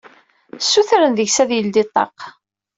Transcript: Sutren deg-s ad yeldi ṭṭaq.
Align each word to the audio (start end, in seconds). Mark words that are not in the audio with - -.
Sutren 0.67 1.11
deg-s 1.17 1.37
ad 1.43 1.49
yeldi 1.55 1.83
ṭṭaq. 1.87 2.17